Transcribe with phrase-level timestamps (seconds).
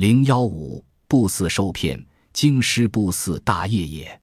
[0.00, 2.02] 零幺五不似受骗，
[2.32, 4.20] 京师不似大业也。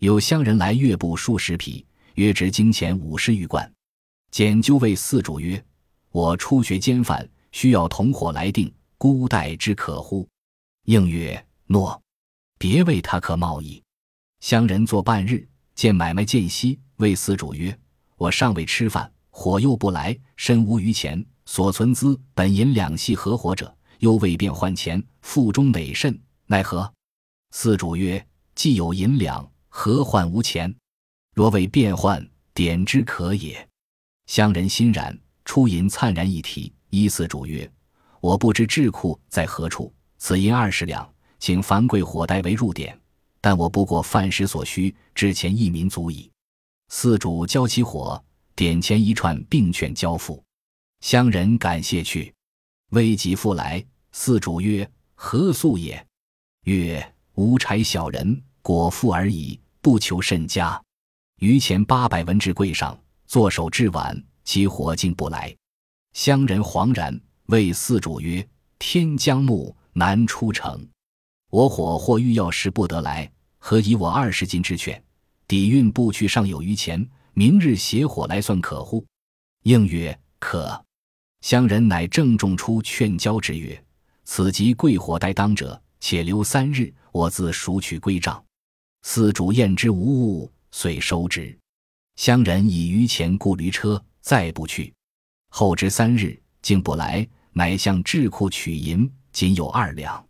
[0.00, 3.72] 有乡人来阅布数十匹，约值金钱五十余贯。
[4.32, 5.64] 简究谓寺主曰
[6.10, 10.28] ：“我初学奸犯，需要同伙来定，孤待之可乎？”
[10.86, 12.02] 应曰：“诺。”
[12.58, 13.80] 别为他可贸易。
[14.40, 15.46] 乡人坐半日，
[15.76, 17.78] 见买卖间隙，谓寺主曰
[18.18, 23.72] ：“我尚未吃饭，火又不来，身无余钱，所存资本银两系合伙者，
[24.02, 26.92] 又未便换钱，腹中馁甚，奈何？”
[27.54, 28.24] 四主曰
[28.56, 30.74] ：“既有银两，何患无钱？
[31.34, 33.68] 若为变换，点之可也。”
[34.26, 37.70] 乡人欣然，出银灿然一提，依四主曰
[38.20, 42.96] ：“我不知智库在何处，此银二十两。”请樊贵火代为入点，
[43.40, 46.30] 但我不过饭食所需，之前一民足矣。
[46.88, 50.40] 四主交起火，点钱一串，并劝交付。
[51.00, 52.32] 乡人感谢去，
[52.90, 53.84] 未及复来。
[54.12, 56.06] 四主曰：“何素也？”
[56.64, 60.80] 曰：“无柴小人，果腹而已，不求甚佳。”
[61.40, 65.54] 余钱八百文至柜上，坐手至晚，其火竟不来。
[66.12, 68.46] 乡人惶然，谓四主曰
[68.78, 70.86] ：“天将暮，难出城。”
[71.50, 75.02] 我火或欲要时不得来，何以我二十斤之券，
[75.48, 79.04] 底蕴不去尚有余钱，明日携火来算可乎？
[79.64, 80.84] 应曰可。
[81.40, 83.84] 乡人乃郑重出劝交之曰
[84.24, 88.42] ：“此即贵火待当者，且留三日，我自赎取归账。”
[89.02, 91.58] 司主验之无误，遂收之。
[92.16, 94.94] 乡人以余钱雇驴车，再不去。
[95.48, 100.24] 后之三日，竟不来，乃向智库取银，仅有二两。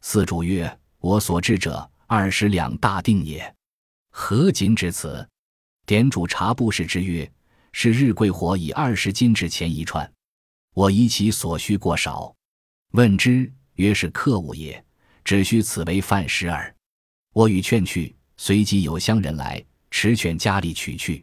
[0.00, 3.54] 四主曰：“我所至者二十两大定也，
[4.10, 5.26] 何仅至此？”
[5.86, 7.30] 典主查布氏之曰
[7.72, 10.10] ：“是日贵火以二十金至钱一串，
[10.74, 12.34] 我疑其所需过少。
[12.92, 14.82] 问之，曰是客物也，
[15.22, 16.74] 只需此为饭食耳。
[17.34, 21.22] 我与劝去，随即有乡人来，持犬家里取去。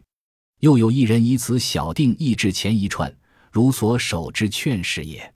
[0.60, 3.12] 又有一人以此小定亦至钱一串，
[3.50, 5.32] 如所守之劝是也。”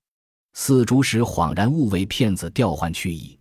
[0.55, 3.37] 四主使恍然误为骗子调换去矣。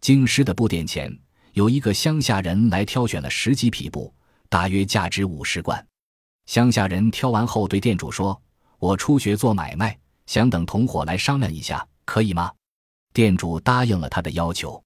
[0.00, 1.16] 京师的布店前
[1.52, 4.12] 有一个乡下人来挑选了十几匹布，
[4.48, 5.84] 大约价值五十贯。
[6.46, 8.40] 乡下人挑完后对店主说
[8.78, 9.96] ：“我初学做买卖，
[10.26, 12.52] 想等同伙来商量一下，可以吗？”
[13.12, 14.82] 店主答应了他的要求。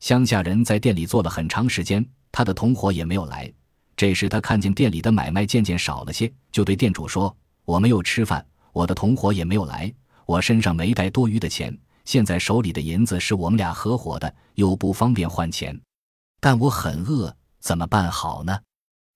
[0.00, 3.52] 乡下人在店里坐了很长时间，他的同伙也没有来。
[3.96, 9.92] 这时他看见店里的买卖渐渐少了些，就对店主说：“我没有吃饭，我的同伙也没有来。”
[10.26, 15.78] 我身上没带多余的钱，现在手里的银子是我们俩合伙的，又不方便换钱，
[16.40, 18.58] 但我很饿，怎么办好呢？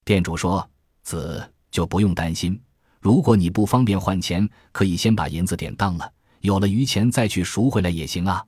[0.04, 0.68] 店主说
[1.02, 2.60] ：“子就不用担心，
[3.00, 8.44] 如果你不方便换钱，可以先把银子典当了，有了余钱再去赎回来也行啊。”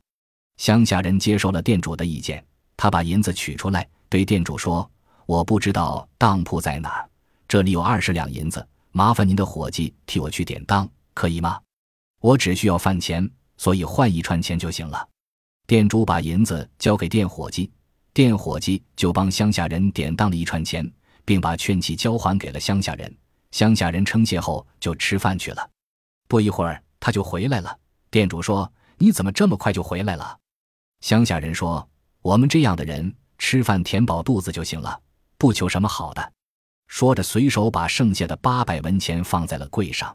[0.58, 2.44] 乡下人接受了店主的意见，
[2.76, 4.88] 他把银子取出来，对店主说
[5.26, 7.06] ：“我不知道当铺在哪，
[7.48, 11.58] 这里有二十两银子，麻烦您的伙计替我去典当，可以吗？”
[12.20, 15.08] 我只需要饭钱，所以换一串钱就行了。
[15.66, 17.70] 店主把银子交给店伙计，
[18.12, 20.86] 店伙计就帮乡下人典当了一串钱，
[21.24, 23.16] 并把券器交还给了乡下人。
[23.52, 25.70] 乡下人称谢后就吃饭去了。
[26.28, 27.76] 不一会儿他就回来了。
[28.10, 30.38] 店主说：“你怎么这么快就回来了？”
[31.00, 31.88] 乡下人说
[32.22, 35.00] ：“我们这样的人吃饭填饱肚子就行了，
[35.38, 36.32] 不求什么好的。”
[36.86, 40.14] 说着，随手把剩下的八百文钱放在了柜上。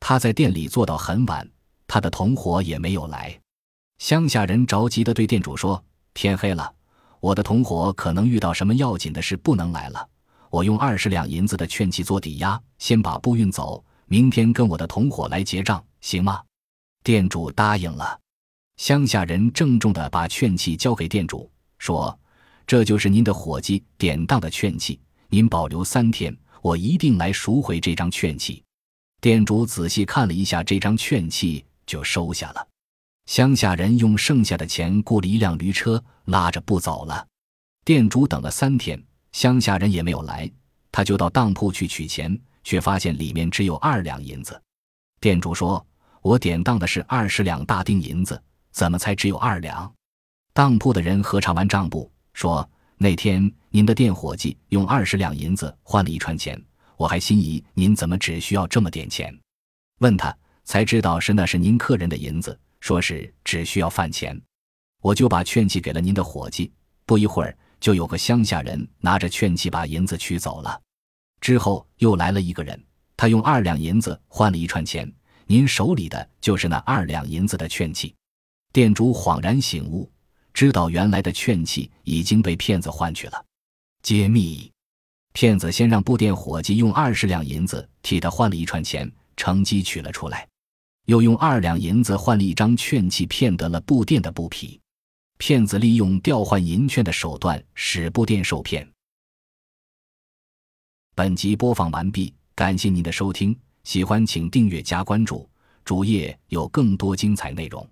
[0.00, 1.48] 他在店里坐到很晚，
[1.86, 3.38] 他的同伙也没有来。
[3.98, 5.82] 乡下人着急地对店主说
[6.14, 6.72] ：“天黑了，
[7.20, 10.08] 我的同伙可能遇到什么要紧的事，不能来了。
[10.50, 16.42] 我用二十两银子的券器做抵押，先把布运走，明天跟我的同伙来结账，行吗？”
[17.02, 18.20] 店主答应了。
[18.76, 22.16] 乡下人郑重地把券器交给店主，说
[22.66, 28.62] ：“这就是您的伙计典当的券器，您保留三天，我一定来赎回这张券器。”
[29.22, 32.68] 店主仔细看了一下这张券契，就收下了。
[33.26, 37.26] 乡下人用剩下的钱雇了一辆驴车，拉着不走了。
[37.84, 39.02] 店主等了三天，
[39.32, 40.50] 乡下人也没有来，
[40.92, 44.60] 他就到当铺去取钱，却发现里面只有二两银子。
[45.20, 45.84] 店主说
[46.24, 48.42] ：“我典当的是二十两大锭银子，
[48.72, 49.92] 怎么才只有二两？”
[50.54, 52.66] 当铺的人核查完账簿，说
[52.96, 56.58] ：“那天您的店伙计用二十两银子换了一串钱。”
[56.96, 59.36] 我还心疑您怎么只需要这么点钱，
[59.98, 64.40] 问他才知道是那是您客人的银子，说是只需要饭钱，
[65.02, 66.72] 我就把券器给了您的伙计。
[67.04, 70.80] 不一会儿，就有个乡下人拿着券器把银子取走了。
[71.40, 72.82] 之后又来了一个人，
[73.16, 75.12] 他用二两银子换了一串钱，
[75.46, 78.14] 您手里的就是那二两银子的券器。
[78.72, 80.10] 店主恍然醒悟，
[80.52, 83.44] 知道原来的券器已经被骗子换去了。
[84.02, 84.70] 揭秘：
[85.32, 90.46] 骗子先让布店伙计用二十两银子替他换了一串钱，乘机取了出来，
[91.06, 94.80] 又用二两银子换了一张券器，骗得了布店的布匹。
[95.38, 98.88] 骗子利用调换银券的手段使布店受骗。
[101.14, 105.48] 本集播放完毕，感谢您的收听，喜欢请订阅加关注，
[105.84, 107.86] 主页有更多精彩内容。